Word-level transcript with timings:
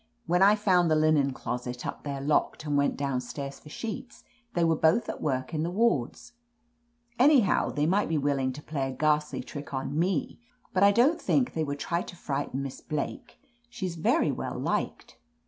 When 0.25 0.41
I 0.41 0.55
found 0.55 0.89
38 0.89 0.95
OF 0.97 0.97
LETITIA 0.97 0.97
CARBERRY 0.97 1.11
the 1.11 1.19
linen 1.27 1.33
closet 1.35 1.85
up 1.85 2.03
there 2.03 2.21
locked 2.21 2.65
and 2.65 2.75
went 2.75 2.97
down 2.97 3.21
stairs 3.21 3.59
for 3.59 3.69
sheets, 3.69 4.23
they 4.55 4.63
were 4.63 4.75
both 4.75 5.07
at 5.07 5.21
work 5.21 5.53
in 5.53 5.61
the 5.61 5.69
wards. 5.69 6.33
Anyhow, 7.19 7.69
they 7.69 7.85
might 7.85 8.09
be 8.09 8.17
willing 8.17 8.51
to 8.53 8.63
play 8.63 8.89
a 8.89 8.95
ghastly 8.95 9.43
trick 9.43 9.75
on 9.75 9.99
me, 9.99 10.39
but 10.73 10.81
I 10.81 10.91
don't 10.91 11.21
think 11.21 11.53
they 11.53 11.63
would 11.63 11.77
try 11.77 12.01
to 12.01 12.15
frighten 12.15 12.63
Miss 12.63 12.81
Blake. 12.81 13.37
She's 13.69 13.95
yery 13.97 14.35
well 14.35 14.57
liked." 14.59 15.17